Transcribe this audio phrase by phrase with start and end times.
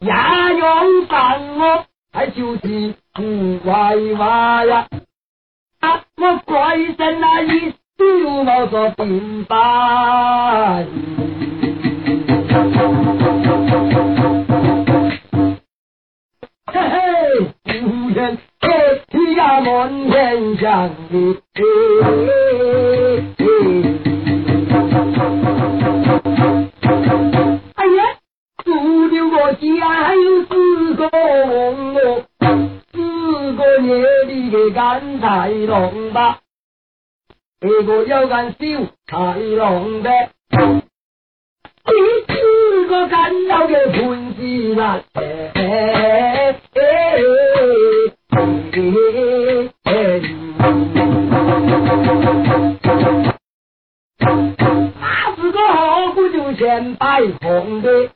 [0.00, 4.86] 呀用上我，还就是不怪娃呀。
[5.80, 10.86] 啊，我怪神那一手毛说平白。
[16.72, 21.14] 嘿嘿，无人黑呀门前响的。
[29.44, 32.24] 我家还有四个我，
[32.90, 36.38] 四个夜里的干菜农吧，
[37.60, 38.56] 一个要干小
[39.06, 40.10] 菜农的。
[41.84, 41.92] 第
[42.26, 44.40] 四个干到的盆子
[44.74, 46.82] 那哎那
[55.36, 58.08] 是个好不就先摆红的，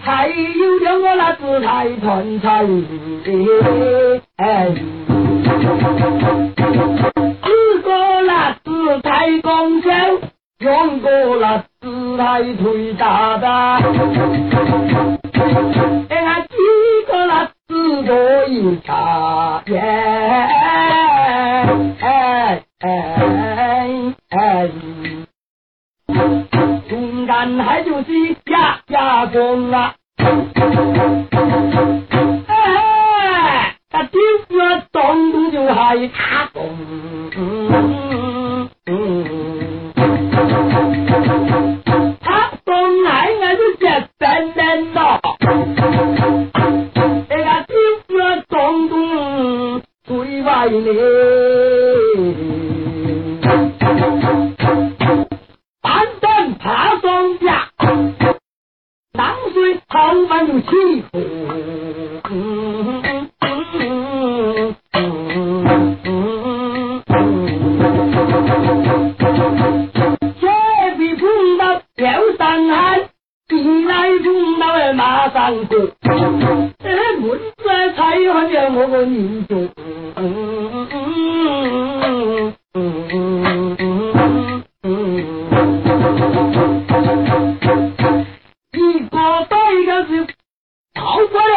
[0.00, 2.64] 还有两个那紫菜团菜，
[4.36, 4.68] 哎，
[7.42, 9.90] 四个那紫菜公交，
[10.60, 13.48] 用过那紫菜推大的，
[16.08, 16.54] 哎呀，几
[17.06, 19.78] 个那紫多一茶耶，
[22.00, 22.84] 哎哎
[24.30, 24.68] 哎，
[26.88, 28.31] 中间还就是
[29.22, 29.94] 呀呀公啊，
[32.48, 34.20] 哎，他丢
[34.56, 36.41] 了东东就还他。
[74.92, 75.78] 碰到哎马上过。
[76.84, 78.00] 哎，门在才
[78.32, 79.70] 好像我个民族。
[88.72, 88.76] 一
[89.08, 89.16] 个
[89.48, 90.26] 对一个是
[90.94, 91.52] 逃不了。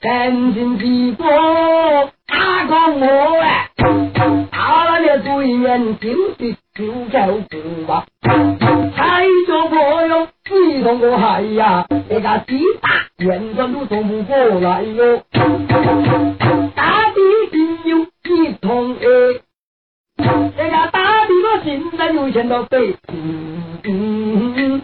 [0.00, 1.24] 赶紧几个
[2.26, 3.06] 打工我
[3.40, 3.70] 哎，
[4.50, 10.28] 打了的对面就是就叫不吧，踩着我哟，
[10.68, 15.22] 你同我嗨呀，那个鸡打远转都送不过来哟，
[16.74, 17.18] 打的
[17.50, 19.00] 心有一同哎。
[20.18, 22.96] 这个大地我现在就想到北。
[23.08, 24.82] 嗯嗯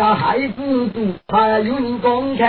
[0.00, 2.44] 个孩子读他有人公口。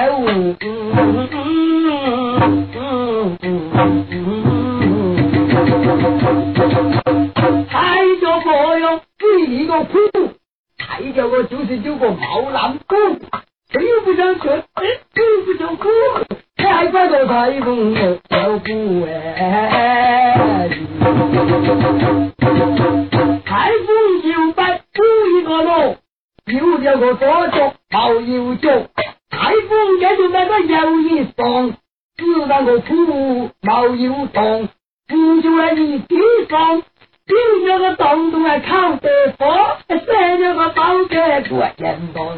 [7.69, 9.99] 抬着佛哟，第一个苦，
[10.77, 12.95] 抬着个九十九个毛南狗，
[13.69, 14.47] 谁又不想吃，
[15.13, 15.89] 谁又不想苦，
[16.55, 20.69] 还怪着台风我小苦哎。
[26.81, 28.69] 有个左脚毛右脚，
[29.29, 31.71] 台风也就那个摇一双，
[32.17, 34.69] 只那个苦毛又动。
[35.07, 36.15] 不就来一地
[36.49, 36.81] 方，
[37.25, 42.37] 顶着个东东来靠北方，塞着个包在过严冬。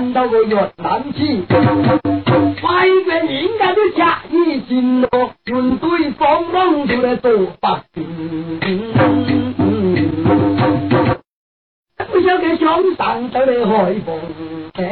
[0.00, 1.44] 间就谈到个越南去。
[2.62, 7.30] 外边应该都下一斤咯，用对方弄出来做
[7.60, 8.06] 白饼。
[12.62, 14.20] 龙上走的海风
[14.76, 14.82] 嘿，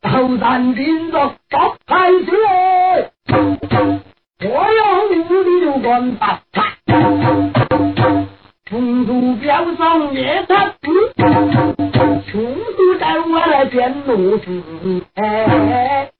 [0.00, 2.30] 头山变作八太子，
[4.40, 6.62] 我要五里六关八太，
[8.70, 10.76] 风度标上夜他子，
[12.30, 14.62] 穷途在我来见罗子，
[15.14, 16.12] 哎。